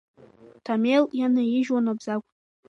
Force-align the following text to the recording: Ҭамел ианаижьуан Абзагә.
Ҭамел 0.65 1.03
ианаижьуан 1.19 1.85
Абзагә. 1.91 2.27